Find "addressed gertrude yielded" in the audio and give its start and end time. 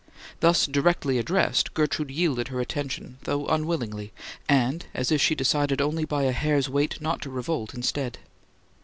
1.19-2.47